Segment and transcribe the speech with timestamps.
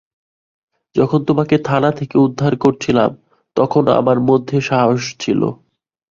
[0.95, 3.09] যখন তোমাকে থানা থেকে উদ্ধার করছিলাম,
[3.55, 5.49] তখনও আমার মধ্যে সাহস ছিলো।